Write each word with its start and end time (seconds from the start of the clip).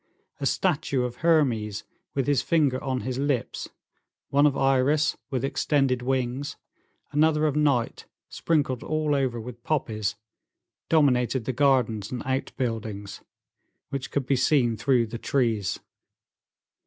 A 0.39 0.47
statue 0.47 1.03
of 1.03 1.17
Hermes, 1.17 1.83
with 2.15 2.25
his 2.25 2.41
finger 2.41 2.83
on 2.83 3.01
his 3.01 3.19
lips; 3.19 3.69
one 4.29 4.47
of 4.47 4.57
Iris, 4.57 5.15
with 5.29 5.45
extended 5.45 6.01
wings; 6.01 6.55
another 7.11 7.45
of 7.45 7.55
Night, 7.55 8.07
sprinkled 8.27 8.81
all 8.81 9.13
over 9.13 9.39
with 9.39 9.61
poppies, 9.63 10.15
dominated 10.89 11.45
the 11.45 11.53
gardens 11.53 12.11
and 12.11 12.23
outbuildings, 12.25 13.21
which 13.89 14.09
could 14.09 14.25
be 14.25 14.35
seen 14.35 14.75
through 14.75 15.05
the 15.05 15.19
trees. 15.19 15.79